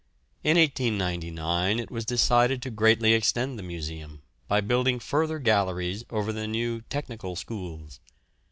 In 0.43 0.57
1899 0.57 1.77
it 1.77 1.91
was 1.91 2.05
decided 2.07 2.59
to 2.63 2.71
greatly 2.71 3.13
extend 3.13 3.59
the 3.59 3.61
museum 3.61 4.23
by 4.47 4.59
building 4.59 4.97
further 4.99 5.37
galleries 5.37 6.05
over 6.09 6.33
the 6.33 6.47
new 6.47 6.81
Technical 6.89 7.35
Schools. 7.35 7.99